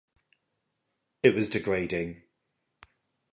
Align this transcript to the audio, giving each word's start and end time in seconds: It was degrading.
It 1.21 1.35
was 1.35 1.47
degrading. 1.47 2.23